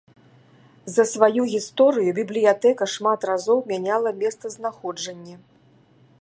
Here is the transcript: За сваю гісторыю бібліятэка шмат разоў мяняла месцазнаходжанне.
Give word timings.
За 0.95 1.03
сваю 1.09 1.43
гісторыю 1.51 2.09
бібліятэка 2.19 2.83
шмат 2.95 3.19
разоў 3.31 3.63
мяняла 3.73 4.09
месцазнаходжанне. 4.25 5.35